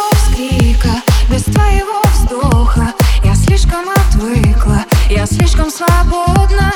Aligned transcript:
твоего 0.00 0.10
вскрика, 0.14 1.02
без 1.28 1.44
твоего 1.44 2.02
вздоха. 2.12 2.92
Я 3.24 3.34
слишком 3.34 3.84
отвыкла, 3.90 4.84
я 5.08 5.26
слишком 5.26 5.70
свободна. 5.70 6.72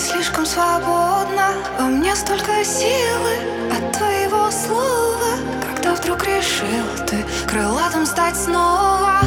слишком 0.00 0.46
свободна 0.46 1.50
а 1.78 1.84
у 1.84 1.90
меня 1.90 2.16
столько 2.16 2.64
силы 2.64 3.34
от 3.70 3.92
твоего 3.92 4.50
слова. 4.50 5.36
Когда 5.62 5.94
вдруг 5.94 6.24
решил 6.24 7.06
ты 7.06 7.24
крылатым 7.46 8.06
стать 8.06 8.36
снова 8.36 9.20